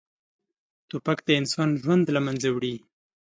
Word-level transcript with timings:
توپک 0.89 1.19
د 1.25 1.29
انسان 1.39 1.69
ژوند 1.81 2.03
له 2.15 2.19
منځه 2.25 2.47
وړي. 2.55 2.75